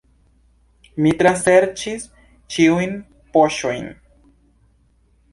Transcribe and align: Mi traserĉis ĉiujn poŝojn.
Mi 1.05 1.09
traserĉis 1.17 2.07
ĉiujn 2.55 2.95
poŝojn. 3.37 3.85